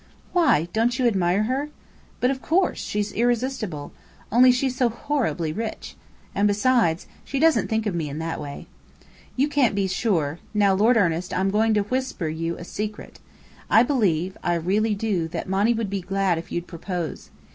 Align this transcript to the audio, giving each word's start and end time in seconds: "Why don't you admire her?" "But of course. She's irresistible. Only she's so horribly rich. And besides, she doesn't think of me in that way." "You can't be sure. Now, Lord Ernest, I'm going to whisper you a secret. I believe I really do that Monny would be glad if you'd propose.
"Why 0.33 0.67
don't 0.73 0.97
you 0.97 1.05
admire 1.05 1.43
her?" 1.43 1.69
"But 2.21 2.31
of 2.31 2.41
course. 2.41 2.79
She's 2.83 3.13
irresistible. 3.13 3.91
Only 4.31 4.51
she's 4.51 4.75
so 4.75 4.89
horribly 4.89 5.53
rich. 5.53 5.95
And 6.33 6.47
besides, 6.47 7.05
she 7.23 7.37
doesn't 7.37 7.67
think 7.67 7.85
of 7.85 7.93
me 7.93 8.09
in 8.09 8.17
that 8.17 8.41
way." 8.41 8.65
"You 9.35 9.47
can't 9.47 9.75
be 9.75 9.87
sure. 9.87 10.39
Now, 10.55 10.73
Lord 10.73 10.97
Ernest, 10.97 11.35
I'm 11.35 11.51
going 11.51 11.75
to 11.75 11.81
whisper 11.83 12.29
you 12.29 12.57
a 12.57 12.63
secret. 12.63 13.19
I 13.69 13.83
believe 13.83 14.35
I 14.41 14.55
really 14.55 14.95
do 14.95 15.27
that 15.27 15.47
Monny 15.47 15.75
would 15.75 15.91
be 15.91 16.01
glad 16.01 16.39
if 16.39 16.51
you'd 16.51 16.65
propose. 16.65 17.29